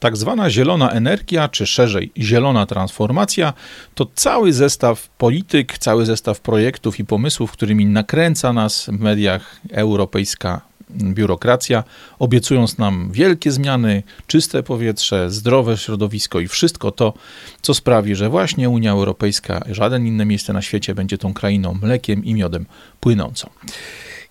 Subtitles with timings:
[0.00, 3.52] Tak zwana zielona energia, czy szerzej zielona transformacja,
[3.94, 10.60] to cały zestaw polityk, cały zestaw projektów i pomysłów, którymi nakręca nas w mediach europejska
[10.90, 11.84] biurokracja,
[12.18, 17.14] obiecując nam wielkie zmiany, czyste powietrze, zdrowe środowisko i wszystko to,
[17.62, 22.24] co sprawi, że właśnie Unia Europejska, żaden inne miejsce na świecie będzie tą krainą mlekiem
[22.24, 22.66] i miodem
[23.00, 23.50] płynącą.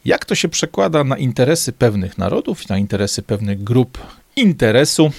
[0.05, 3.97] Jak to się przekłada na interesy pewnych narodów, na interesy pewnych grup
[4.36, 5.11] interesu?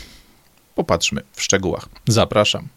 [0.78, 1.88] Popatrzmy w szczegółach.
[2.08, 2.68] Zapraszam.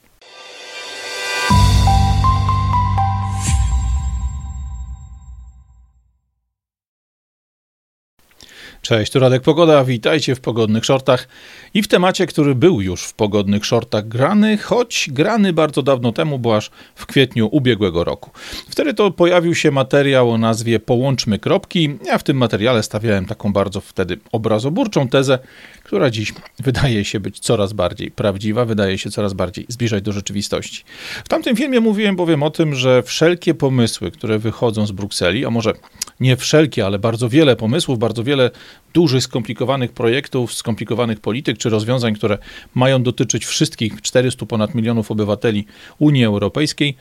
[8.81, 11.27] Cześć, tu Radek Pogoda, witajcie w Pogodnych Shortach
[11.73, 16.39] i w temacie, który był już w Pogodnych Shortach grany, choć grany bardzo dawno temu,
[16.39, 18.31] bo aż w kwietniu ubiegłego roku.
[18.69, 21.97] Wtedy to pojawił się materiał o nazwie Połączmy kropki.
[22.05, 25.39] Ja w tym materiale stawiałem taką bardzo wtedy obrazoburczą tezę,
[25.83, 30.83] która dziś wydaje się być coraz bardziej prawdziwa, wydaje się coraz bardziej zbliżać do rzeczywistości.
[31.25, 35.49] W tamtym filmie mówiłem bowiem o tym, że wszelkie pomysły, które wychodzą z Brukseli, a
[35.49, 35.73] może
[36.21, 38.51] nie wszelkie, ale bardzo wiele pomysłów, bardzo wiele
[38.93, 42.37] dużych, skomplikowanych projektów, skomplikowanych polityk czy rozwiązań, które
[42.75, 45.65] mają dotyczyć wszystkich 400 ponad milionów obywateli
[45.99, 46.97] Unii Europejskiej,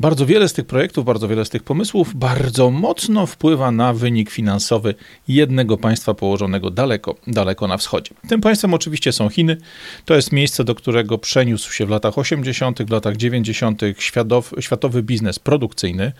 [0.00, 4.30] bardzo wiele z tych projektów, bardzo wiele z tych pomysłów bardzo mocno wpływa na wynik
[4.30, 4.94] finansowy
[5.28, 8.10] jednego państwa położonego daleko, daleko na wschodzie.
[8.28, 9.56] Tym państwem oczywiście są Chiny.
[10.04, 13.82] To jest miejsce, do którego przeniósł się w latach 80., w latach 90.
[13.98, 16.12] Światowy, światowy biznes produkcyjny.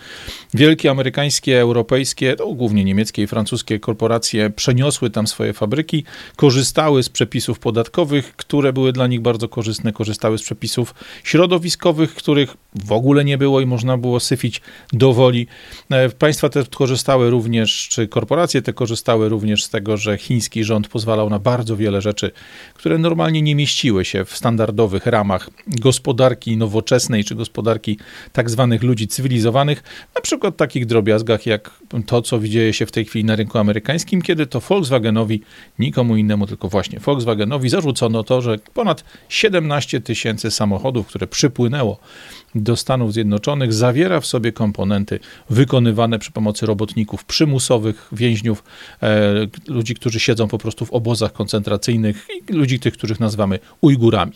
[0.54, 6.04] Wielkie amerykańskie, europejskie, no, głównie niemieckie i francuskie korporacje przeniosły tam swoje fabryki,
[6.36, 12.56] korzystały z przepisów podatkowych, które były dla nich bardzo korzystne, korzystały z przepisów środowiskowych, których
[12.74, 14.60] w ogóle nie było i można było syfić
[14.92, 15.46] do woli.
[15.90, 20.88] E, państwa te korzystały również, czy korporacje te korzystały również z tego, że chiński rząd
[20.88, 22.30] pozwalał na bardzo wiele rzeczy,
[22.74, 27.98] które normalnie nie mieściły się w standardowych ramach gospodarki nowoczesnej, czy gospodarki
[28.32, 29.82] tak zwanych ludzi cywilizowanych,
[30.14, 31.70] na przykład takich drobiazgach jak
[32.06, 35.40] to, co dzieje się w tej chwili na rynku amerykańskim, kiedy to Volkswagenowi,
[35.78, 41.98] nikomu innemu, tylko właśnie Volkswagenowi zarzucono to, że ponad 17 tysięcy samochodów, które przypłynęło
[42.54, 45.18] do Stanów Zjednoczonych zawiera w sobie komponenty
[45.50, 48.64] wykonywane przy pomocy robotników przymusowych, więźniów,
[49.02, 49.32] e,
[49.68, 54.32] ludzi, którzy siedzą po prostu w obozach koncentracyjnych i ludzi tych, których nazywamy Ujgurami.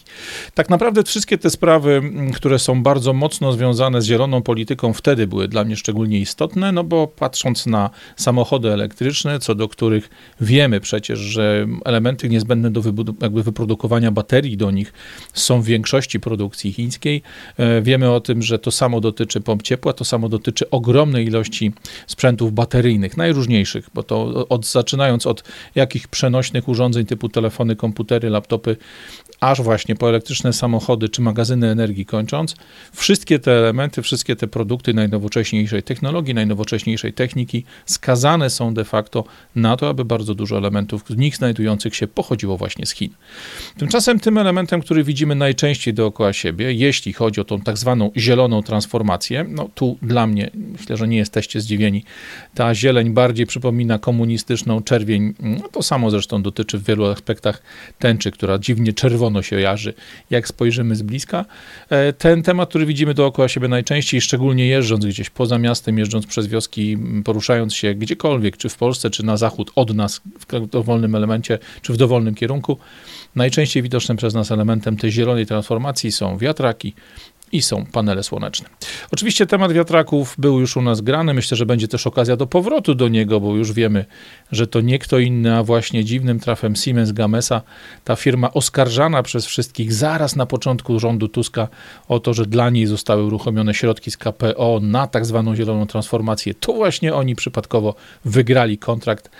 [0.54, 2.02] Tak naprawdę wszystkie te sprawy,
[2.34, 6.84] które są bardzo mocno związane z zieloną polityką, wtedy były dla mnie szczególnie istotne, no
[6.84, 12.82] bo patrząc na samochody elektryczne, co do których wiemy przecież, że elementy niezbędne do
[13.22, 14.92] jakby wyprodukowania baterii do nich
[15.32, 17.22] są w większości produkcji chińskiej,
[17.56, 17.82] e,
[18.14, 21.72] o tym, że to samo dotyczy pomp ciepła, to samo dotyczy ogromnej ilości
[22.06, 28.76] sprzętów bateryjnych, najróżniejszych, bo to od, zaczynając od jakich przenośnych urządzeń typu telefony, komputery, laptopy,
[29.40, 32.54] aż właśnie po elektryczne samochody czy magazyny energii kończąc,
[32.92, 39.76] wszystkie te elementy, wszystkie te produkty najnowocześniejszej technologii, najnowocześniejszej techniki skazane są de facto na
[39.76, 43.10] to, aby bardzo dużo elementów w nich znajdujących się pochodziło właśnie z Chin.
[43.78, 48.62] Tymczasem tym elementem, który widzimy najczęściej dookoła siebie, jeśli chodzi o tą tak zwaną zieloną
[48.62, 52.04] transformację, no tu dla mnie, myślę, że nie jesteście zdziwieni,
[52.54, 57.62] ta zieleń bardziej przypomina komunistyczną czerwień, no to samo zresztą dotyczy w wielu aspektach
[57.98, 59.94] tęczy, która dziwnie czerwono się jarzy,
[60.30, 61.44] jak spojrzymy z bliska.
[61.90, 66.46] E, ten temat, który widzimy dookoła siebie najczęściej, szczególnie jeżdżąc gdzieś poza miastem, jeżdżąc przez
[66.46, 71.58] wioski, poruszając się gdziekolwiek, czy w Polsce, czy na zachód od nas, w dowolnym elemencie,
[71.82, 72.78] czy w dowolnym kierunku,
[73.34, 76.94] najczęściej widocznym przez nas elementem tej zielonej transformacji są wiatraki,
[77.52, 78.68] i są panele słoneczne.
[79.12, 81.34] Oczywiście temat wiatraków był już u nas grany.
[81.34, 84.04] Myślę, że będzie też okazja do powrotu do niego, bo już wiemy,
[84.52, 87.62] że to nie kto inny, a właśnie dziwnym trafem Siemens Gamesa,
[88.04, 91.68] ta firma oskarżana przez wszystkich zaraz na początku rządu Tuska
[92.08, 96.54] o to, że dla niej zostały uruchomione środki z KPO na tak zwaną zieloną transformację.
[96.54, 97.94] To właśnie oni przypadkowo
[98.24, 99.30] wygrali kontrakt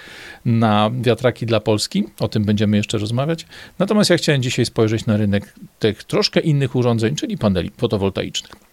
[0.44, 2.04] na wiatraki dla Polski.
[2.20, 3.46] O tym będziemy jeszcze rozmawiać.
[3.78, 7.98] Natomiast ja chciałem dzisiaj spojrzeć na rynek tych troszkę innych urządzeń, czyli paneli fotowoltaicznych.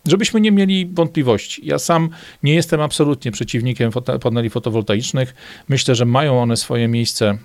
[0.08, 1.62] Żebyśmy nie mieli wątpliwości.
[1.68, 2.10] Ja sam
[2.44, 3.92] nie jestem absolutnie przeciwnikiem
[4.22, 5.36] paneli fotowoltaicznych.
[5.70, 7.38] Myślę, że mają one swoje miejsce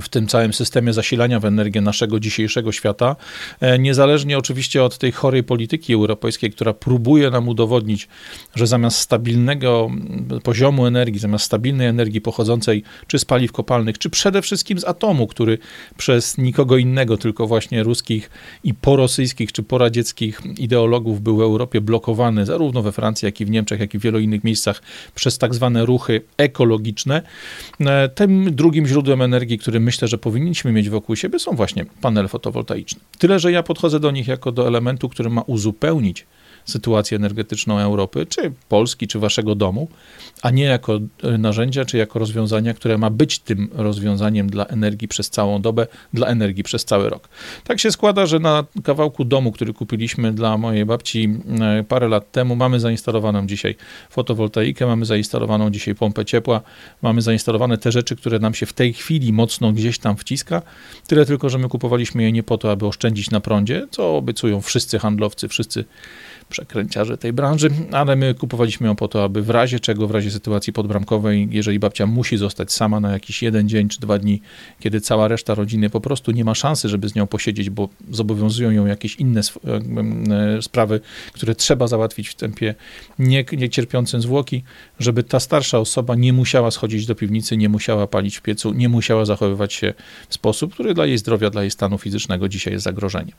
[0.00, 3.16] w tym całym systemie zasilania w energię naszego dzisiejszego świata,
[3.60, 8.08] e, niezależnie oczywiście od tej chorej polityki europejskiej, która próbuje nam udowodnić,
[8.54, 9.90] że zamiast stabilnego
[10.42, 15.26] poziomu energii, zamiast stabilnej energii pochodzącej czy z paliw kopalnych, czy przede wszystkim z atomu,
[15.26, 15.58] który
[15.96, 18.30] przez nikogo innego, tylko właśnie ruskich
[18.64, 23.50] i porosyjskich czy poradzieckich ideologów był w Europie blokowany, zarówno we Francji, jak i w
[23.50, 24.82] Niemczech, jak i w wielu innych miejscach
[25.14, 27.22] przez tak zwane ruchy ekologiczne,
[27.80, 32.28] e, tym drugim źródłem energii, którym myślę, że powinniśmy mieć wokół siebie, są właśnie panele
[32.28, 33.00] fotowoltaiczne.
[33.18, 36.26] Tyle, że ja podchodzę do nich jako do elementu, który ma uzupełnić
[36.64, 39.88] sytuację energetyczną Europy, czy Polski, czy waszego domu,
[40.42, 45.08] a nie jako e, narzędzia, czy jako rozwiązania, które ma być tym rozwiązaniem dla energii
[45.08, 47.28] przez całą dobę, dla energii przez cały rok.
[47.64, 52.32] Tak się składa, że na kawałku domu, który kupiliśmy dla mojej babci e, parę lat
[52.32, 53.76] temu, mamy zainstalowaną dzisiaj
[54.10, 56.60] fotowoltaikę, mamy zainstalowaną dzisiaj pompę ciepła,
[57.02, 60.62] mamy zainstalowane te rzeczy, które nam się w tej chwili mocno gdzieś tam wciska.
[61.06, 64.60] Tyle tylko, że my kupowaliśmy je nie po to, aby oszczędzić na prądzie, co obiecują
[64.60, 65.84] wszyscy handlowcy, wszyscy
[66.52, 70.30] przekręciarze tej branży, ale my kupowaliśmy ją po to, aby w razie czego, w razie
[70.30, 74.42] sytuacji podbramkowej, jeżeli babcia musi zostać sama na jakiś jeden dzień czy dwa dni,
[74.80, 78.70] kiedy cała reszta rodziny po prostu nie ma szansy, żeby z nią posiedzieć, bo zobowiązują
[78.70, 81.00] ją jakieś inne e, sprawy,
[81.32, 82.74] które trzeba załatwić w tempie
[83.18, 83.68] nie, nie
[84.18, 84.62] zwłoki,
[84.98, 88.88] żeby ta starsza osoba nie musiała schodzić do piwnicy, nie musiała palić w piecu, nie
[88.88, 89.94] musiała zachowywać się
[90.28, 93.36] w sposób, który dla jej zdrowia, dla jej stanu fizycznego dzisiaj jest zagrożeniem.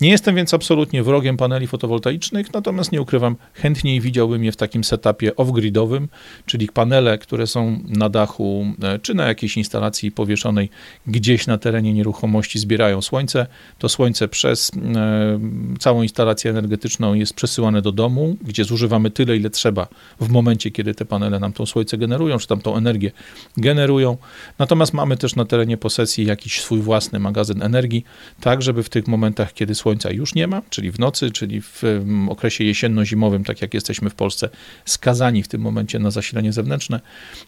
[0.00, 4.84] Nie jestem więc absolutnie wrogiem paneli fotowoltaicznych, natomiast nie ukrywam, chętniej widziałbym je w takim
[4.84, 6.08] setupie off-gridowym,
[6.46, 10.70] czyli panele, które są na dachu e, czy na jakiejś instalacji powieszonej
[11.06, 13.46] gdzieś na terenie nieruchomości zbierają słońce.
[13.78, 15.40] To słońce przez e,
[15.78, 19.88] całą instalację energetyczną jest przesyłane do domu, gdzie zużywamy tyle, ile trzeba
[20.20, 23.10] w momencie, kiedy te panele nam tą słońce generują, czy tam tą energię
[23.56, 24.16] generują.
[24.58, 28.04] Natomiast mamy też na terenie posesji jakiś swój własny magazyn energii,
[28.40, 31.82] tak żeby w tych momentach, kiedy słońca już nie ma, czyli w nocy, czyli w
[32.28, 34.48] okresie jesienno-zimowym, tak jak jesteśmy w Polsce,
[34.84, 37.00] skazani w tym momencie na zasilanie zewnętrzne,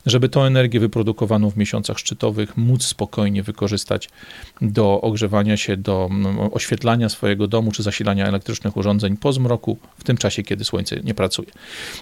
[0.06, 4.08] żeby tą energię wyprodukowaną w miesiącach szczytowych móc spokojnie wykorzystać
[4.60, 6.10] do ogrzewania się, do
[6.52, 11.14] oświetlania swojego domu czy zasilania elektrycznych urządzeń po zmroku, w tym czasie, kiedy słońce nie
[11.14, 11.48] pracuje.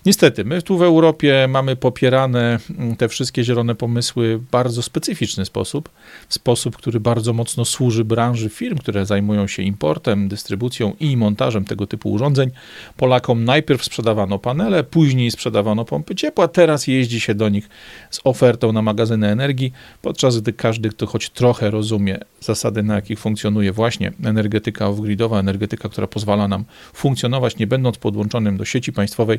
[0.06, 2.58] Niestety, my tu w Europie mamy popierane
[2.98, 5.88] te wszystkie zielone pomysły w bardzo specyficzny sposób,
[6.28, 11.64] w sposób, który bardzo mocno służy branży firm, które zajmują się importem, dystrybucją i montażem
[11.64, 12.50] tego typu urządzeń,
[12.96, 17.68] Polakom najpierw sprzedawano panele, później sprzedawano pompy ciepła, teraz jeździ się do nich
[18.10, 23.18] z ofertą na magazyny energii, podczas gdy każdy, kto choć trochę rozumie zasady, na jakich
[23.18, 26.64] funkcjonuje właśnie energetyka off-gridowa, energetyka, która pozwala nam
[26.94, 29.38] funkcjonować, nie będąc podłączonym do sieci państwowej,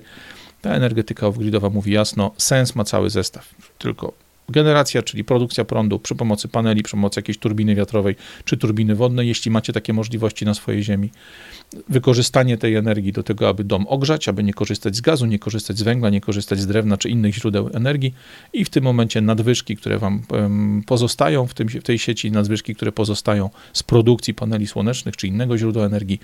[0.62, 6.16] ta energetyka off-gridowa mówi jasno, sens ma cały zestaw, tylko generacja, czyli produkcja prądu przy
[6.16, 8.16] pomocy paneli, przy pomocy jakiejś turbiny wiatrowej
[8.46, 11.10] czy turbiny wodnej, jeśli macie takie możliwości na swojej ziemi
[11.90, 15.78] wykorzystanie tej energii do tego, aby dom ogrzać, aby nie korzystać z gazu, nie korzystać
[15.78, 18.14] z węgla, nie korzystać z drewna czy innych źródeł energii
[18.54, 20.22] i w tym momencie nadwyżki, które wam
[20.86, 25.58] pozostają w, tym, w tej sieci, nadwyżki, które pozostają z produkcji paneli słonecznych czy innego
[25.58, 26.20] źródła energii,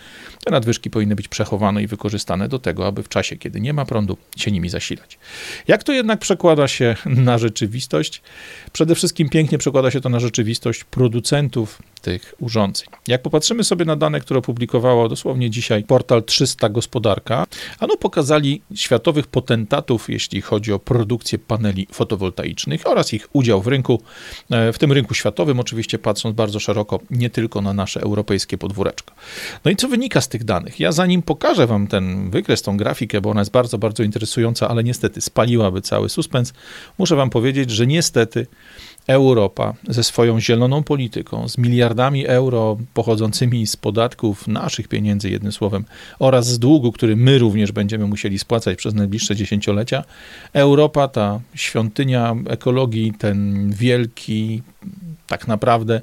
[0.46, 3.86] te nadwyżki powinny być przechowane i wykorzystane do tego, aby w czasie, kiedy nie ma
[3.86, 5.18] prądu, się nimi zasilać.
[5.68, 8.13] Jak to jednak przekłada się na rzeczywistość?
[8.74, 12.88] Przede wszystkim pięknie przekłada się to na rzeczywistość producentów tych urządzeń.
[13.08, 17.46] Jak popatrzymy sobie na dane, które opublikowało dosłownie dzisiaj portal 300 Gospodarka,
[17.80, 24.02] ano pokazali światowych potentatów, jeśli chodzi o produkcję paneli fotowoltaicznych oraz ich udział w rynku,
[24.52, 29.14] e, w tym rynku światowym, oczywiście patrząc bardzo szeroko, nie tylko na nasze europejskie podwóreczko.
[29.66, 30.80] No i co wynika z tych danych?
[30.80, 34.84] Ja zanim pokażę Wam ten wykres, tą grafikę, bo ona jest bardzo, bardzo interesująca, ale
[34.84, 36.54] niestety spaliłaby cały suspens,
[36.98, 38.48] muszę Wam powiedzieć, że niestety
[39.08, 45.86] Europa ze swoją zieloną polityką, z miliardami euro pochodzącymi z podatków naszych pieniędzy, jednym słowem,
[46.20, 50.04] oraz z długu, który my również będziemy musieli spłacać przez najbliższe dziesięciolecia,
[50.54, 54.62] Europa, ta świątynia ekologii, ten wielki,
[55.28, 56.02] tak naprawdę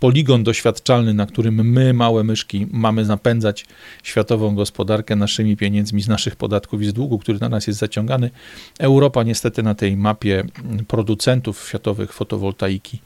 [0.00, 3.66] poligon doświadczalny, na którym my, małe myszki, mamy napędzać
[4.02, 8.30] światową gospodarkę naszymi pieniędzmi z naszych podatków i z długu, który na nas jest zaciągany.
[8.78, 10.44] Europa niestety na tej mapie
[10.88, 12.98] producentów światowych fotowoltaiki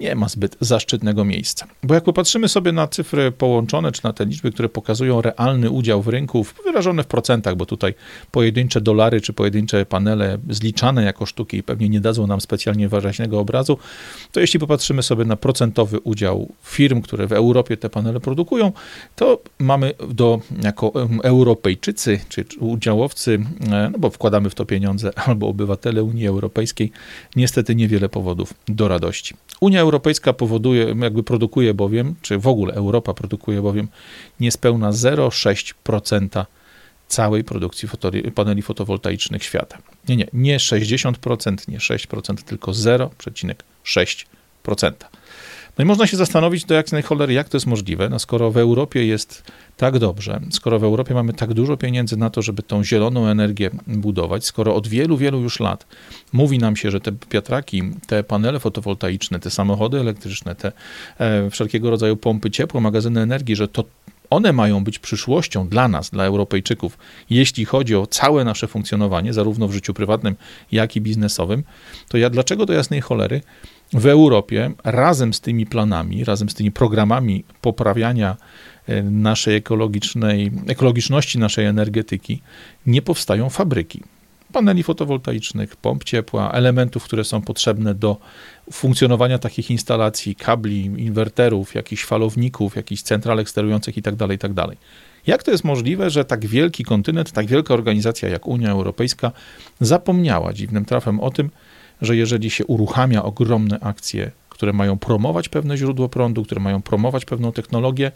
[0.00, 1.66] nie ma zbyt zaszczytnego miejsca.
[1.82, 6.02] Bo jak popatrzymy sobie na cyfry połączone, czy na te liczby, które pokazują realny udział
[6.02, 7.94] w rynku, wyrażone w procentach, bo tutaj
[8.30, 13.78] pojedyncze dolary, czy pojedyncze panele zliczane jako sztuki pewnie nie dadzą nam specjalnie wyraźnego obrazu,
[14.32, 18.72] to jeśli popatrzymy sobie na procentowy udział firm, które w Europie te panele produkują,
[19.16, 23.38] to mamy do, jako Europejczycy, czy udziałowcy,
[23.70, 26.92] e, no bo wkładamy w to pieniądze, albo obywatele Unii Europejskiej,
[27.36, 29.34] niestety niewiele powodów do radości.
[29.60, 33.88] Unia Europejska powoduje, jakby produkuje bowiem, czy w ogóle Europa produkuje bowiem
[34.40, 36.44] niespełna 0,6%
[37.08, 37.88] całej produkcji
[38.34, 39.78] paneli fotowoltaicznych świata.
[40.08, 44.37] Nie, nie, nie 60%, nie 6%, tylko 0,6%.
[45.78, 48.56] No i można się zastanowić, do jakiej cholery, jak to jest możliwe, no skoro w
[48.56, 49.42] Europie jest
[49.76, 53.70] tak dobrze, skoro w Europie mamy tak dużo pieniędzy na to, żeby tą zieloną energię
[53.86, 55.86] budować, skoro od wielu, wielu już lat
[56.32, 60.72] mówi nam się, że te wiatraki, te panele fotowoltaiczne, te samochody elektryczne, te
[61.18, 63.84] e, wszelkiego rodzaju pompy ciepła, magazyny energii, że to
[64.30, 66.98] one mają być przyszłością dla nas, dla Europejczyków,
[67.30, 70.36] jeśli chodzi o całe nasze funkcjonowanie, zarówno w życiu prywatnym,
[70.72, 71.64] jak i biznesowym,
[72.08, 73.40] to ja dlaczego do jasnej cholery
[73.92, 78.36] w Europie razem z tymi planami, razem z tymi programami poprawiania
[78.86, 82.42] e, naszej ekologicznej, ekologiczności naszej energetyki
[82.86, 84.02] nie powstają fabryki
[84.52, 88.16] paneli fotowoltaicznych, pomp ciepła, elementów, które są potrzebne do
[88.72, 94.54] funkcjonowania takich instalacji, kabli, inwerterów, jakichś falowników, jakichś centralek sterujących itd., tak itd.
[94.54, 94.76] Tak
[95.26, 99.32] jak to jest możliwe, że tak wielki kontynent, tak wielka organizacja jak Unia Europejska
[99.80, 101.50] zapomniała dziwnym trafem o tym,
[102.02, 107.24] że jeżeli się uruchamia ogromne akcje, które mają promować pewne źródło prądu, które mają promować
[107.24, 108.12] pewną technologię,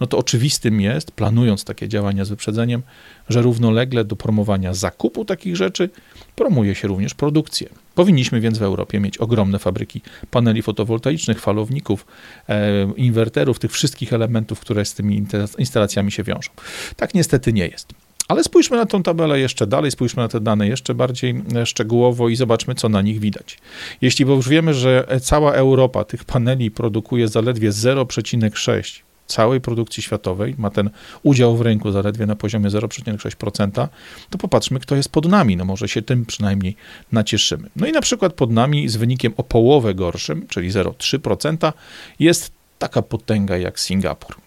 [0.00, 2.82] no to oczywistym jest, planując takie działania z wyprzedzeniem,
[3.28, 5.90] że równolegle do promowania zakupu takich rzeczy
[6.36, 7.68] promuje się również produkcję.
[7.94, 12.06] Powinniśmy więc w Europie mieć ogromne fabryki paneli fotowoltaicznych, falowników,
[12.48, 15.26] e, inwerterów, tych wszystkich elementów, które z tymi
[15.58, 16.50] instalacjami się wiążą.
[16.96, 17.88] Tak niestety nie jest.
[18.28, 22.28] Ale spójrzmy na tą tabelę jeszcze dalej, spójrzmy na te dane jeszcze bardziej e, szczegółowo
[22.28, 23.58] i zobaczmy, co na nich widać.
[24.00, 30.54] Jeśli bo już wiemy, że cała Europa tych paneli produkuje zaledwie 0,6 całej produkcji światowej,
[30.58, 30.90] ma ten
[31.22, 33.88] udział w rynku zaledwie na poziomie 0,6%,
[34.30, 35.56] to popatrzmy, kto jest pod nami.
[35.56, 36.76] No może się tym przynajmniej
[37.12, 37.70] nacieszymy.
[37.76, 41.72] No i na przykład pod nami z wynikiem o połowę gorszym, czyli 0,3%,
[42.18, 44.43] jest taka potęga jak Singapur.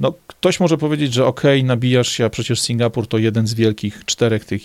[0.00, 3.54] No, ktoś może powiedzieć, że okej, okay, nabijasz się, a przecież Singapur to jeden z
[3.54, 4.62] wielkich czterech tych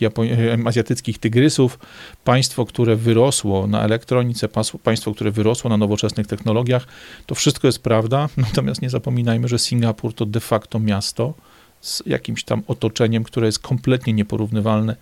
[0.66, 1.80] azjatyckich tygrysów,
[2.24, 4.48] państwo, które wyrosło na elektronice,
[4.84, 6.88] państwo, które wyrosło na nowoczesnych technologiach.
[7.26, 11.34] To wszystko jest prawda, natomiast nie zapominajmy, że Singapur to de facto miasto
[11.82, 14.96] z jakimś tam otoczeniem, które jest kompletnie nieporównywalne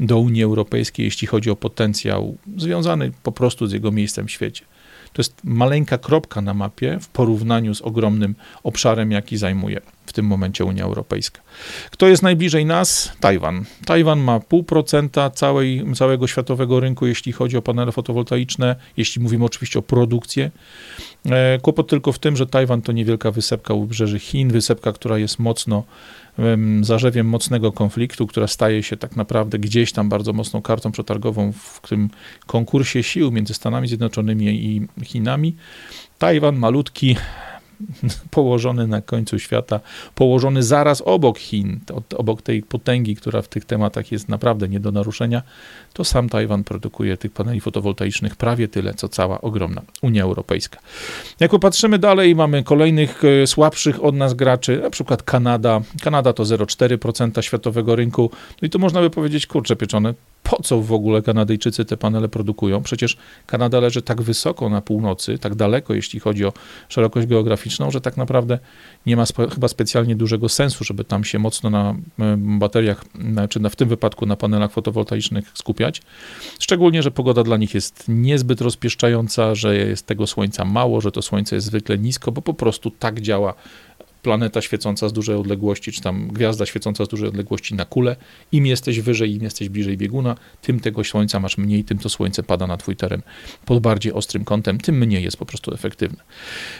[0.00, 4.64] do Unii Europejskiej, jeśli chodzi o potencjał związany po prostu z jego miejscem w świecie.
[5.12, 10.26] To jest maleńka kropka na mapie w porównaniu z ogromnym obszarem, jaki zajmuje w tym
[10.26, 11.40] momencie Unia Europejska.
[11.90, 13.12] Kto jest najbliżej nas?
[13.20, 13.64] Tajwan.
[13.86, 19.78] Tajwan ma 0,5% całej, całego światowego rynku, jeśli chodzi o panele fotowoltaiczne, jeśli mówimy oczywiście
[19.78, 20.50] o produkcję.
[21.26, 25.18] E, kłopot tylko w tym, że Tajwan to niewielka wysepka u wybrzeży Chin, wysepka, która
[25.18, 25.84] jest mocno
[26.80, 31.88] zarzewiem mocnego konfliktu, która staje się tak naprawdę gdzieś tam bardzo mocną kartą przetargową w
[31.88, 32.10] tym
[32.46, 35.56] konkursie sił między Stanami Zjednoczonymi i Chinami.
[36.18, 37.16] Tajwan malutki,
[38.30, 39.80] położony na końcu świata,
[40.14, 41.80] położony zaraz obok Chin,
[42.16, 45.42] obok tej potęgi, która w tych tematach jest naprawdę nie do naruszenia,
[45.92, 50.78] to sam Tajwan produkuje tych paneli fotowoltaicznych prawie tyle, co cała ogromna Unia Europejska.
[51.40, 55.80] Jak popatrzymy dalej, mamy kolejnych e, słabszych od nas graczy, na przykład Kanada.
[56.02, 58.30] Kanada to 0,4% światowego rynku.
[58.62, 62.28] No i tu można by powiedzieć, kurczę pieczone, po co w ogóle Kanadyjczycy te panele
[62.28, 62.82] produkują?
[62.82, 66.52] Przecież Kanada leży tak wysoko na północy, tak daleko, jeśli chodzi o
[66.88, 68.58] szerokość geograficzną, że tak naprawdę
[69.06, 69.24] nie ma
[69.54, 71.94] chyba specjalnie dużego sensu, żeby tam się mocno na
[72.36, 73.04] bateriach,
[73.50, 76.02] czy na, w tym wypadku na panelach fotowoltaicznych skupiać.
[76.58, 81.22] Szczególnie, że pogoda dla nich jest niezbyt rozpieszczająca, że jest tego słońca mało, że to
[81.22, 83.54] słońce jest zwykle nisko, bo po prostu tak działa
[84.22, 88.16] planeta świecąca z dużej odległości, czy tam gwiazda świecąca z dużej odległości na kulę.
[88.52, 92.42] Im jesteś wyżej, im jesteś bliżej bieguna, tym tego słońca masz mniej, tym to słońce
[92.42, 93.22] pada na twój teren
[93.64, 96.22] pod bardziej ostrym kątem, tym mniej jest po prostu efektywne.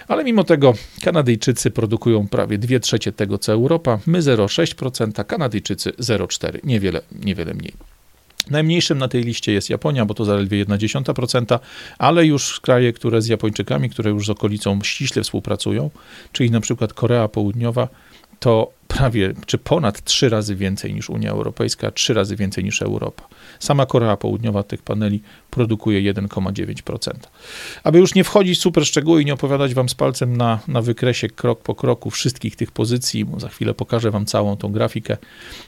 [0.09, 6.59] Ale mimo tego Kanadyjczycy produkują prawie 2 trzecie tego, co Europa, my 0,6%, Kanadyjczycy 0,4%,
[6.65, 8.00] niewiele, niewiele mniej.
[8.51, 11.59] Najmniejszym na tej liście jest Japonia, bo to zaledwie 1,1%,
[11.99, 15.91] ale już kraje, które z Japończykami, które już z okolicą ściśle współpracują,
[16.33, 17.89] czyli na przykład Korea Południowa,
[18.41, 23.29] to prawie czy ponad trzy razy więcej niż Unia Europejska, trzy razy więcej niż Europa.
[23.59, 27.11] Sama Korea Południowa tych paneli produkuje 1,9%.
[27.85, 30.83] Aby już nie wchodzić w super szczegóły i nie opowiadać wam z palcem na, na
[30.83, 35.17] wykresie krok po kroku wszystkich tych pozycji, za chwilę pokażę wam całą tą grafikę.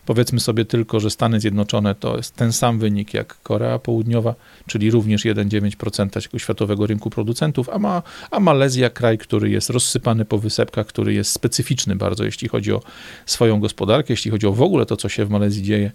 [0.06, 4.34] Powiedzmy sobie tylko, że Stany Zjednoczone to jest ten sam wynik jak Korea Południowa,
[4.66, 10.38] czyli również 1,9% światowego rynku producentów, a, ma, a Malezja kraj, który jest rozsypany po
[10.38, 12.80] wysepkach, który jest specyficzny bardzo, jeśli chodzi o
[13.26, 15.90] swoją gospodarkę, jeśli chodzi o w ogóle to, co się w Malezji dzieje,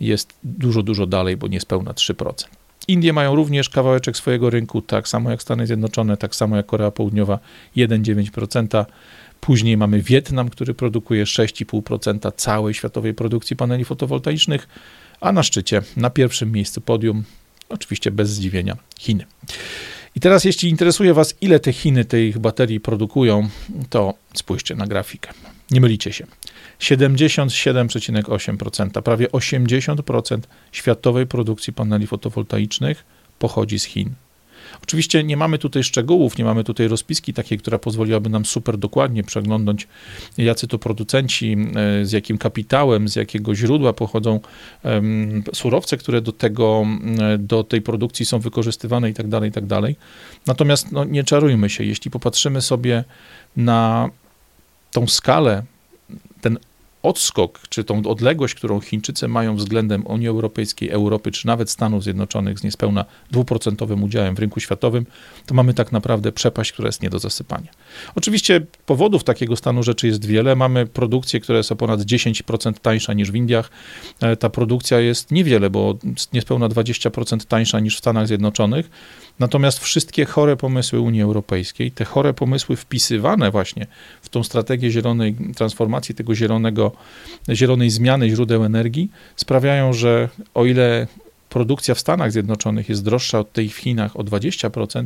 [0.00, 2.32] jest dużo, dużo dalej, bo niespełna 3%.
[2.88, 6.90] Indie mają również kawałeczek swojego rynku, tak samo jak Stany Zjednoczone, tak samo jak Korea
[6.90, 7.38] Południowa,
[7.76, 8.84] 1,9%.
[9.40, 14.68] Później mamy Wietnam, który produkuje 6,5% całej światowej produkcji paneli fotowoltaicznych,
[15.20, 17.24] a na szczycie, na pierwszym miejscu podium,
[17.68, 19.26] oczywiście bez zdziwienia, Chiny.
[20.14, 23.48] I teraz, jeśli interesuje Was, ile te Chiny tych baterii produkują,
[23.90, 25.30] to spójrzcie na grafikę.
[25.70, 26.26] Nie mylicie się.
[26.80, 30.38] 77,8%, prawie 80%
[30.72, 33.04] światowej produkcji paneli fotowoltaicznych
[33.38, 34.14] pochodzi z Chin.
[34.82, 39.24] Oczywiście nie mamy tutaj szczegółów, nie mamy tutaj rozpiski takiej, która pozwoliłaby nam super dokładnie
[39.24, 39.88] przeglądnąć,
[40.38, 41.56] jacy to producenci,
[42.00, 44.40] e, z jakim kapitałem, z jakiego źródła pochodzą
[45.54, 46.86] surowce, które do tego,
[47.38, 49.64] do tej produkcji są wykorzystywane i tak dalej, i tak.
[50.46, 53.04] Natomiast no, nie czarujmy się, jeśli popatrzymy sobie
[53.56, 54.10] na
[54.92, 55.62] tą skalę,
[56.46, 56.58] ten
[57.02, 62.58] odskok, czy tą odległość, którą Chińczycy mają względem Unii Europejskiej, Europy, czy nawet Stanów Zjednoczonych
[62.58, 65.06] z niespełna dwuprocentowym udziałem w rynku światowym,
[65.46, 67.70] to mamy tak naprawdę przepaść, która jest nie do zasypania.
[68.14, 70.56] Oczywiście powodów takiego stanu rzeczy jest wiele.
[70.56, 73.70] Mamy produkcję, która jest o ponad 10% tańsza niż w Indiach.
[74.20, 75.98] E, ta produkcja jest niewiele, bo
[76.32, 78.90] niespełna 20% tańsza niż w Stanach Zjednoczonych.
[79.38, 83.86] Natomiast wszystkie chore pomysły Unii Europejskiej, te chore pomysły wpisywane właśnie
[84.22, 86.92] w tą strategię zielonej transformacji, tego zielonego,
[87.52, 91.06] zielonej zmiany źródeł energii, sprawiają, że o ile
[91.48, 95.04] produkcja w Stanach Zjednoczonych jest droższa od tej w Chinach o 20%,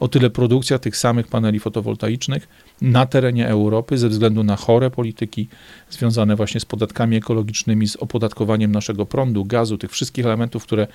[0.00, 2.48] o tyle produkcja tych samych paneli fotowoltaicznych
[2.80, 5.48] na terenie Europy ze względu na chore polityki
[5.90, 10.86] związane właśnie z podatkami ekologicznymi, z opodatkowaniem naszego prądu, gazu, tych wszystkich elementów, które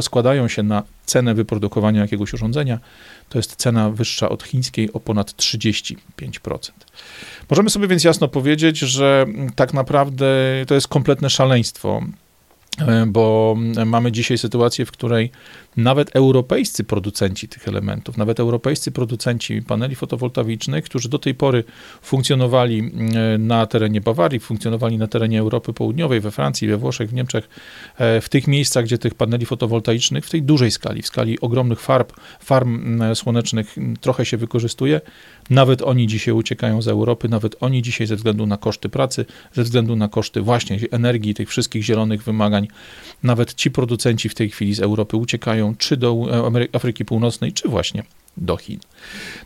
[0.00, 2.78] składają się na cenę wyprodukowania jakiegoś urządzenia,
[3.28, 5.96] to jest cena wyższa od chińskiej o ponad 35%.
[7.50, 10.26] Możemy sobie więc jasno powiedzieć, że tak naprawdę
[10.66, 12.02] to jest kompletne szaleństwo
[12.78, 13.56] E, bo
[13.86, 15.30] mamy dzisiaj sytuację, w której
[15.76, 21.64] nawet europejscy producenci tych elementów, nawet europejscy producenci paneli fotowoltaicznych, którzy do tej pory
[22.02, 22.92] funkcjonowali
[23.34, 27.48] e, na terenie Bawarii, funkcjonowali na terenie Europy Południowej, we Francji, we Włoszech, w Niemczech,
[27.98, 31.80] e, w tych miejscach, gdzie tych paneli fotowoltaicznych w tej dużej skali, w skali ogromnych
[31.80, 35.00] farb, farm słonecznych trochę się wykorzystuje,
[35.50, 39.62] nawet oni dzisiaj uciekają z Europy, nawet oni dzisiaj ze względu na koszty pracy, ze
[39.62, 42.68] względu na koszty właśnie energii, tych wszystkich zielonych wymagań,
[43.22, 46.26] nawet ci producenci w tej chwili z Europy uciekają czy do
[46.72, 48.02] Afryki Północnej, czy właśnie
[48.36, 48.80] do Chin.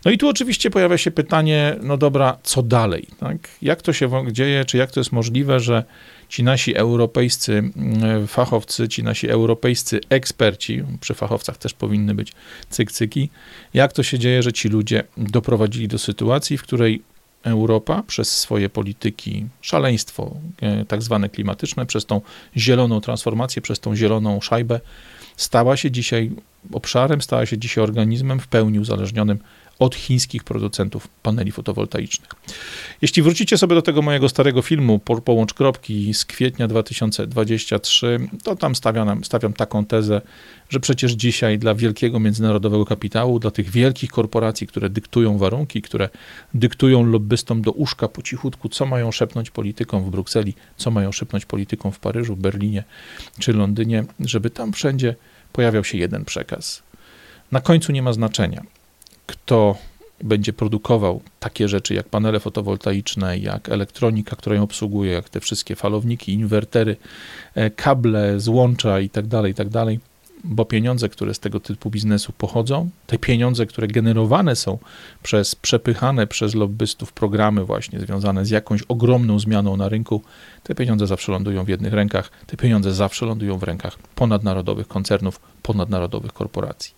[0.05, 3.07] No i tu oczywiście pojawia się pytanie, no dobra, co dalej?
[3.21, 3.37] Tak?
[3.63, 5.85] Jak to się dzieje, czy jak to jest możliwe, że
[6.29, 12.33] ci nasi europejscy mm, fachowcy, ci nasi europejscy eksperci, przy fachowcach też powinny być
[12.71, 13.31] cykcyki,
[13.75, 17.03] jak to się dzieje, że ci ludzie doprowadzili do sytuacji, w której
[17.43, 22.21] Europa przez swoje polityki, szaleństwo e, tak zwane klimatyczne, przez tą
[22.57, 24.81] zieloną transformację, przez tą zieloną szajbę,
[25.39, 26.31] stała się dzisiaj
[26.73, 29.39] obszarem, stała się dzisiaj organizmem w pełni uzależnionym
[29.79, 32.31] od chińskich producentów paneli fotowoltaicznych.
[33.03, 38.57] Jeśli wrócicie sobie do tego mojego starego filmu po, Połącz Kropki z kwietnia 2023, to
[38.57, 40.21] tam stawiam, stawiam taką tezę,
[40.69, 46.09] że przecież dzisiaj dla wielkiego międzynarodowego kapitału, dla tych wielkich korporacji, które dyktują warunki, które
[46.55, 51.47] dyktują lobbystom do uszka po cichutku, co mają szepnąć politykom w Brukseli, co mają szepnąć
[51.47, 52.85] politykom w Paryżu, Berlinie
[53.39, 55.15] czy Londynie, żeby tam wszędzie
[55.53, 56.83] pojawiał się jeden przekaz.
[57.53, 58.63] Na końcu nie ma znaczenia,
[59.27, 59.77] kto
[60.23, 65.77] będzie produkował takie rzeczy jak panele fotowoltaiczne, jak elektronika, która ją obsługuje, jak te wszystkie
[65.77, 66.97] falowniki, inwertery,
[67.55, 69.99] e, kable, złącza itd., tak itd., tak
[70.45, 74.79] bo pieniądze, które z tego typu biznesu pochodzą, te pieniądze, które generowane są
[75.23, 80.23] przez przepychane przez lobbystów programy właśnie związane z jakąś ogromną zmianą na rynku,
[80.63, 85.41] te pieniądze zawsze lądują w jednych rękach, te pieniądze zawsze lądują w rękach ponadnarodowych koncernów,
[85.63, 86.95] ponadnarodowych korporacji.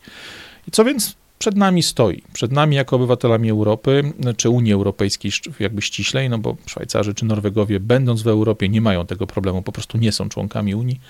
[0.69, 5.83] I co więc przed nami stoi, przed nami jako obywatelami Europy, czy Unii Europejskiej jakby
[5.83, 9.99] ściślej, no bo Szwajcarzy czy Norwegowie będąc w Europie nie mają tego problemu, po prostu
[9.99, 11.01] nie są członkami Unii,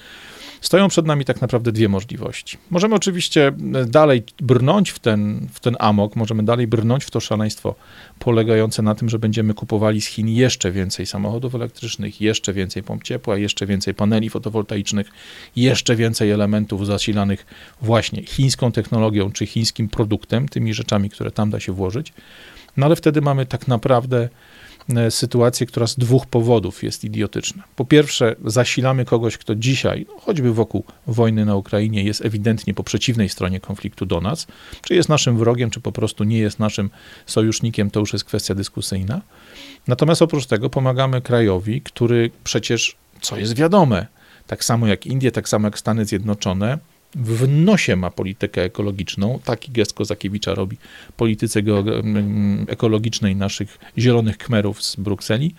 [0.60, 2.58] Stoją przed nami tak naprawdę dwie możliwości.
[2.70, 7.20] Możemy oczywiście e, dalej brnąć w ten, w ten amok, możemy dalej brnąć w to
[7.20, 7.74] szaleństwo
[8.18, 13.02] polegające na tym, że będziemy kupowali z Chin jeszcze więcej samochodów elektrycznych, jeszcze więcej pomp
[13.02, 15.10] ciepła, jeszcze więcej paneli fotowoltaicznych,
[15.56, 17.46] jeszcze więcej elementów zasilanych
[17.82, 22.12] właśnie chińską technologią czy chińskim produktem, tymi rzeczami, które tam da się włożyć.
[22.76, 24.28] No ale wtedy mamy tak naprawdę
[25.10, 27.62] sytuację, która z dwóch powodów jest idiotyczna.
[27.76, 32.84] Po pierwsze, zasilamy kogoś, kto dzisiaj, no, choćby wokół wojny na Ukrainie, jest ewidentnie po
[32.84, 34.46] przeciwnej stronie konfliktu do nas,
[34.82, 36.90] czy jest naszym wrogiem, czy po prostu nie jest naszym
[37.26, 39.20] sojusznikiem, to już jest kwestia dyskusyjna.
[39.86, 44.06] Natomiast oprócz tego pomagamy krajowi, który przecież, co jest wiadome,
[44.46, 46.78] tak samo jak Indie, tak samo jak Stany Zjednoczone,
[47.14, 49.40] w nosie ma politykę ekologiczną.
[49.44, 50.76] Taki gest Kozakiewicza robi
[51.16, 51.62] polityce
[52.68, 55.54] ekologicznej naszych zielonych kmerów z Brukseli.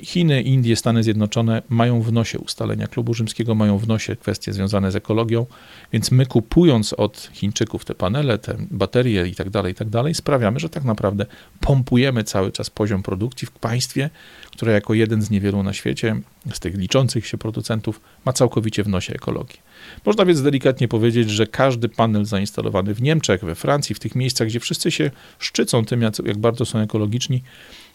[0.00, 4.92] Chiny, Indie, Stany Zjednoczone mają w nosie ustalenia klubu rzymskiego, mają w nosie kwestie związane
[4.92, 5.46] z ekologią,
[5.92, 10.14] więc my kupując od Chińczyków te panele, te baterie i tak dalej, i tak dalej,
[10.14, 11.26] sprawiamy, że tak naprawdę
[11.60, 14.10] pompujemy cały czas poziom produkcji w państwie,
[14.52, 16.20] które jako jeden z niewielu na świecie,
[16.52, 19.56] z tych liczących się producentów, ma całkowicie w nosie ekologię.
[20.04, 24.48] Można więc delikatnie powiedzieć, że każdy panel zainstalowany w Niemczech, we Francji, w tych miejscach,
[24.48, 27.42] gdzie wszyscy się szczycą tym, jak bardzo są ekologiczni,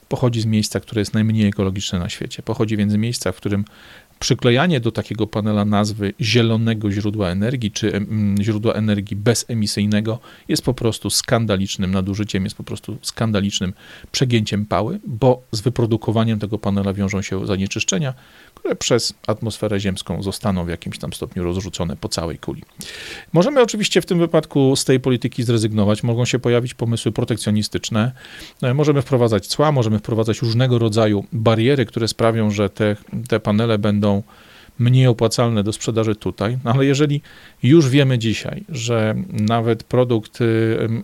[0.10, 2.44] pochodzi z miejsca, które jest najmniej ekologiczne na świecie.
[2.44, 3.66] Pochodzi więc z miejsca, w którym
[4.20, 8.06] przyklejanie do takiego panela nazwy zielonego źródła energii, czy
[8.42, 13.74] źródła energii bezemisyjnego jest po prostu skandalicznym nadużyciem, jest po prostu skandalicznym
[14.12, 18.14] przegięciem pały, bo z wyprodukowaniem tego panela wiążą się zanieczyszczenia,
[18.56, 22.62] które przez atmosferę ziemską zostaną w jakimś tam stopniu rozrzucone po całej kuli.
[23.34, 28.12] Możemy oczywiście w tym wypadku z tej polityki zrezygnować, mogą się pojawić pomysły protekcjonistyczne,
[28.62, 32.96] e, możemy wprowadzać cła, możemy wprowadzać różnego rodzaju bariery, które sprawią, że te,
[33.28, 34.03] te panele będą
[34.80, 37.22] mniej opłacalne do sprzedaży tutaj, no ale jeżeli
[37.64, 40.40] już wiemy dzisiaj, że nawet produkt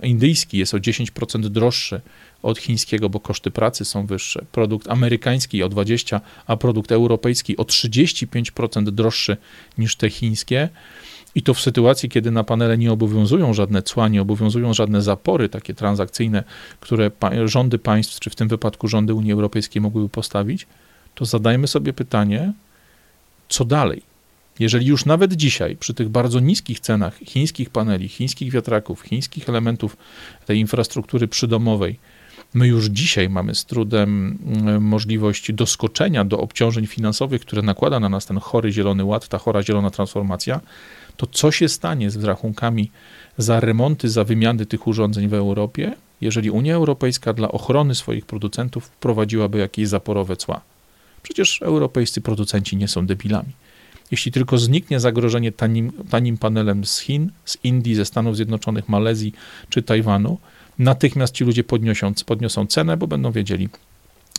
[0.03, 2.01] indyjski jest o 10% droższy
[2.43, 7.63] od chińskiego, bo koszty pracy są wyższe, produkt amerykański o 20%, a produkt europejski o
[7.63, 9.37] 35% droższy
[9.77, 10.69] niż te chińskie,
[11.35, 15.49] i to w sytuacji, kiedy na panele nie obowiązują żadne cła, nie obowiązują żadne zapory
[15.49, 16.43] takie transakcyjne,
[16.79, 17.11] które
[17.45, 20.67] rządy państw, czy w tym wypadku rządy Unii Europejskiej mogłyby postawić,
[21.15, 22.53] to zadajmy sobie pytanie,
[23.49, 24.01] co dalej?
[24.59, 29.97] Jeżeli już nawet dzisiaj, przy tych bardzo niskich cenach chińskich paneli, chińskich wiatraków, chińskich elementów
[30.45, 31.99] tej infrastruktury przydomowej,
[32.53, 38.09] my już dzisiaj mamy z trudem mm, możliwość doskoczenia do obciążeń finansowych, które nakłada na
[38.09, 40.61] nas ten chory zielony ład, ta chora zielona transformacja,
[41.17, 42.91] to co się stanie z rachunkami
[43.37, 48.85] za remonty, za wymiany tych urządzeń w Europie, jeżeli Unia Europejska dla ochrony swoich producentów
[48.85, 50.61] wprowadziłaby jakieś zaporowe cła?
[51.23, 53.53] Przecież europejscy producenci nie są debilami.
[54.11, 59.33] Jeśli tylko zniknie zagrożenie tanim, tanim panelem z Chin, z Indii, ze Stanów Zjednoczonych, Malezji
[59.69, 60.37] czy Tajwanu,
[60.79, 63.69] natychmiast ci ludzie podniosą, podniosą cenę, bo będą wiedzieli,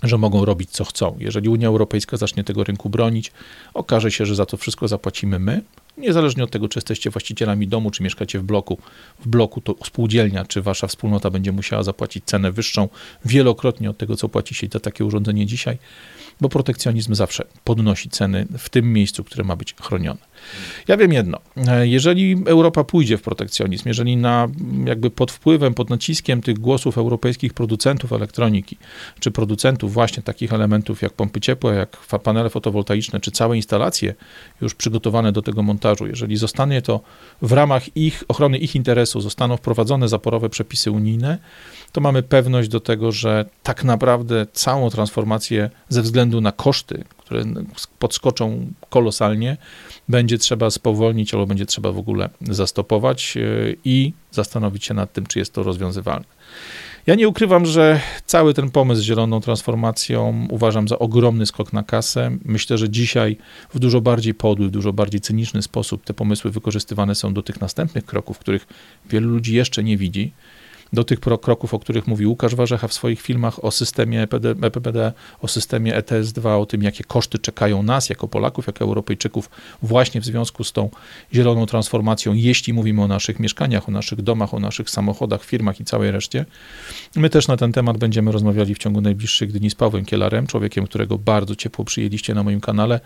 [0.03, 1.17] że mogą robić co chcą.
[1.19, 3.33] Jeżeli Unia Europejska zacznie tego rynku bronić,
[3.75, 5.63] okaże się, że za to wszystko zapłacimy my,
[5.97, 8.79] niezależnie od tego, czy jesteście właścicielami domu, czy mieszkacie w bloku.
[9.21, 12.89] W bloku to spółdzielnia, czy wasza wspólnota będzie musiała zapłacić cenę wyższą
[13.25, 15.79] wielokrotnie od tego, co płaci się za takie urządzenie dzisiaj
[16.41, 20.21] bo protekcjonizm zawsze podnosi ceny w tym miejscu, które ma być chronione.
[20.89, 21.39] Ja wiem jedno,
[21.83, 24.49] jeżeli Europa pójdzie w protekcjonizm, jeżeli na,
[24.85, 28.77] jakby pod wpływem, pod naciskiem tych głosów europejskich producentów elektroniki,
[29.21, 34.15] czy producentów właśnie takich elementów jak pompy ciepła, jak panele fotowoltaiczne, czy całe instalacje
[34.61, 37.01] już przygotowane do tego montażu, jeżeli zostanie to
[37.43, 41.39] w ramach ich ochrony ich interesu, zostaną wprowadzone zaporowe przepisy unijne,
[41.93, 47.45] to mamy pewność do tego, że tak naprawdę całą transformację ze względu na koszty, które
[47.99, 49.57] podskoczą kolosalnie,
[50.09, 53.41] będzie trzeba spowolnić albo będzie trzeba w ogóle zastopować e,
[53.85, 56.25] i zastanowić się nad tym, czy jest to rozwiązywalne.
[57.11, 61.83] Ja nie ukrywam, że cały ten pomysł z zieloną transformacją uważam za ogromny skok na
[61.83, 62.31] kasę.
[62.45, 63.37] Myślę, że dzisiaj
[63.75, 67.61] w dużo bardziej podły, w dużo bardziej cyniczny sposób te pomysły wykorzystywane są do tych
[67.61, 68.67] następnych kroków, których
[69.07, 70.33] wielu ludzi jeszcze nie widzi
[70.93, 75.13] do tych kroków, o których mówi Łukasz Warzecha w swoich filmach o systemie EPD, EPBD,
[75.41, 79.51] o systemie ETS-2, o tym, jakie koszty czekają nas jako Polaków, jako Europejczyków
[79.83, 80.91] właśnie w związku z tą
[81.35, 85.85] zieloną transformacją, jeśli mówimy o naszych mieszkaniach, o naszych domach, o naszych samochodach, firmach i
[85.85, 86.45] całej reszcie.
[87.17, 90.85] My też na ten temat będziemy rozmawiali w ciągu najbliższych dni z Pawłem Kielarem, człowiekiem,
[90.85, 93.01] którego bardzo ciepło przyjęliście na moim kanale.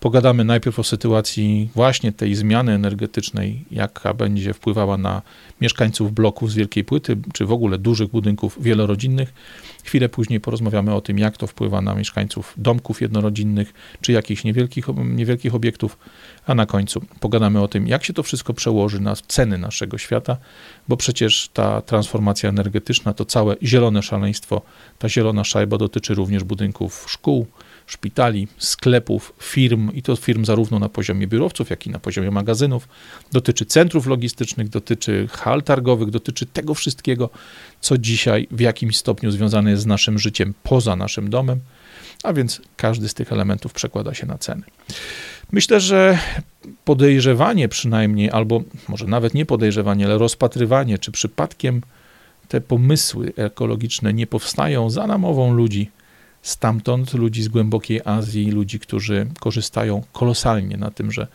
[0.00, 5.22] Pogadamy najpierw o sytuacji właśnie tej zmiany energetycznej, jaka będzie wpływała na
[5.60, 9.34] mieszkańców bloków z Wielkiej Płyty, czy w ogóle dużych budynków wielorodzinnych.
[9.84, 14.86] Chwilę później porozmawiamy o tym, jak to wpływa na mieszkańców domków jednorodzinnych, czy jakichś niewielkich,
[15.04, 15.98] niewielkich obiektów,
[16.46, 20.36] a na końcu pogadamy o tym, jak się to wszystko przełoży na ceny naszego świata,
[20.88, 24.62] bo przecież ta transformacja energetyczna, to całe zielone szaleństwo,
[24.98, 27.46] ta zielona szajba dotyczy również budynków szkół,
[27.86, 32.88] szpitali, sklepów, firm i to firm zarówno na poziomie biurowców, jak i na poziomie magazynów.
[33.32, 37.30] Dotyczy centrów logistycznych, dotyczy hal targowych, dotyczy tego wszystkiego,
[37.80, 41.60] co dzisiaj w jakimś stopniu związane jest z naszym życiem poza naszym domem,
[42.22, 44.62] a więc każdy z tych elementów przekłada się na ceny.
[45.52, 46.18] Myślę, że
[46.84, 51.82] podejrzewanie przynajmniej, albo może nawet nie podejrzewanie, ale rozpatrywanie, czy przypadkiem
[52.48, 55.90] te pomysły ekologiczne nie powstają za namową ludzi,
[56.46, 61.26] stamtąd, ludzi z głębokiej Azji, ludzi, którzy korzystają kolosalnie na tym, że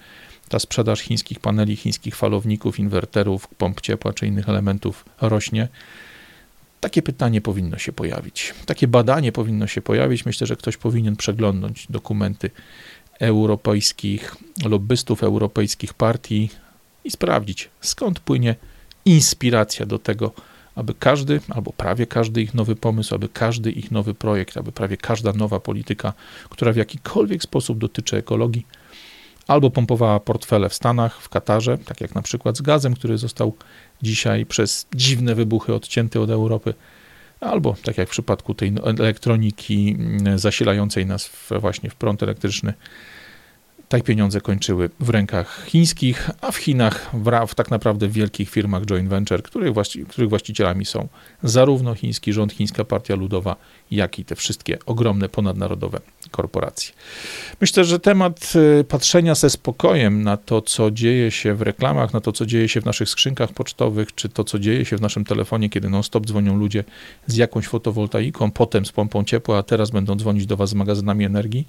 [0.49, 5.67] ta sprzedaż chińskich paneli, chińskich falowników, inwerterów, pomp ciepła czy innych elementów rośnie.
[6.79, 8.53] Takie pytanie powinno się pojawić.
[8.65, 10.25] Takie badanie powinno się pojawić.
[10.25, 12.51] Myślę, że ktoś powinien przeglądnąć dokumenty
[13.19, 16.49] europejskich lobbystów, europejskich partii
[17.03, 18.55] i sprawdzić, skąd płynie
[19.05, 20.31] inspiracja do tego,
[20.75, 24.97] aby każdy, albo prawie każdy ich nowy pomysł, aby każdy ich nowy projekt, aby prawie
[24.97, 26.13] każda nowa polityka,
[26.49, 28.65] która w jakikolwiek sposób dotyczy ekologii,
[29.47, 33.55] albo pompowała portfele w Stanach, w Katarze, tak jak na przykład z gazem, który został
[34.01, 36.73] dzisiaj przez dziwne wybuchy odcięty od Europy,
[37.39, 41.29] albo tak jak w przypadku tej elektroniki mm, zasilającej nas
[41.59, 42.73] właśnie w prąd elektryczny,
[43.91, 48.85] tak pieniądze kończyły w rękach chińskich, a w Chinach, w, w tak naprawdę wielkich firmach
[48.85, 51.07] joint venture, których, właści, których właścicielami są
[51.43, 53.55] zarówno chiński rząd, chińska partia ludowa,
[53.91, 55.99] jak i te wszystkie ogromne ponadnarodowe
[56.31, 56.93] korporacje.
[57.61, 62.21] Myślę, że temat y, patrzenia ze spokojem na to, co dzieje się w reklamach, na
[62.21, 65.25] to, co dzieje się w naszych skrzynkach pocztowych, czy to, co dzieje się w naszym
[65.25, 66.83] telefonie, kiedy non-stop dzwonią ludzie
[67.27, 71.25] z jakąś fotowoltaiką, potem z pompą ciepła, a teraz będą dzwonić do Was z magazynami
[71.25, 71.67] energii,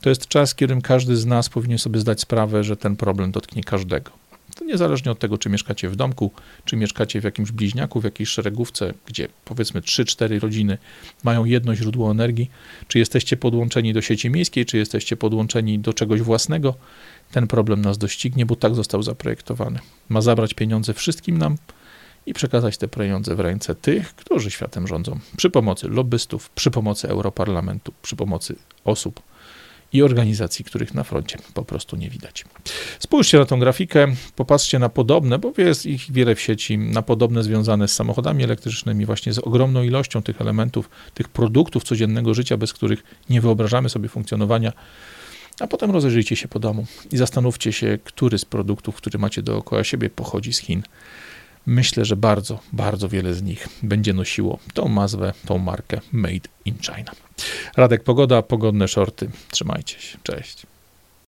[0.00, 3.64] to jest czas, którym każdy z nas powinien sobie zdać sprawę, że ten problem dotknie
[3.64, 4.10] każdego.
[4.56, 6.30] To niezależnie od tego, czy mieszkacie w domku,
[6.64, 10.78] czy mieszkacie w jakimś bliźniaku, w jakiejś szeregówce, gdzie powiedzmy 3-4 rodziny
[11.24, 12.50] mają jedno źródło energii,
[12.88, 16.74] czy jesteście podłączeni do sieci miejskiej, czy jesteście podłączeni do czegoś własnego,
[17.32, 19.78] ten problem nas doścignie, bo tak został zaprojektowany.
[20.08, 21.56] Ma zabrać pieniądze wszystkim nam
[22.26, 27.08] i przekazać te pieniądze w ręce tych, którzy światem rządzą, przy pomocy lobbystów, przy pomocy
[27.08, 29.22] Europarlamentu, przy pomocy osób,
[29.92, 32.44] i organizacji, których na froncie po prostu nie widać.
[32.98, 37.42] Spójrzcie na tą grafikę, popatrzcie na podobne, bo jest ich wiele w sieci, na podobne
[37.42, 42.72] związane z samochodami elektrycznymi, właśnie z ogromną ilością tych elementów, tych produktów codziennego życia, bez
[42.72, 44.72] których nie wyobrażamy sobie funkcjonowania.
[45.60, 49.84] A potem rozejrzyjcie się po domu i zastanówcie się, który z produktów, które macie dookoła
[49.84, 50.82] siebie, pochodzi z Chin.
[51.66, 56.78] Myślę, że bardzo, bardzo wiele z nich będzie nosiło tą nazwę, tą markę Made in
[56.78, 57.12] China.
[57.76, 59.30] Radek Pogoda, pogodne shorty.
[59.50, 60.18] Trzymajcie się.
[60.22, 60.66] Cześć.